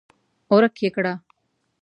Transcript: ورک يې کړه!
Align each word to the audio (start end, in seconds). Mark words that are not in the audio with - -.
ورک 0.53 0.75
يې 0.83 0.89
کړه! 0.95 1.13